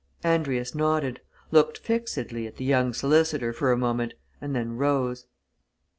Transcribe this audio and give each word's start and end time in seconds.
Andrius 0.23 0.73
nodded, 0.73 1.21
looked 1.51 1.77
fixedly 1.77 2.47
at 2.47 2.55
the 2.57 2.65
young 2.65 2.91
solicitor 2.91 3.53
for 3.53 3.71
a 3.71 3.77
moment, 3.77 4.15
and 4.41 4.55
then 4.55 4.71
rose. 4.71 5.27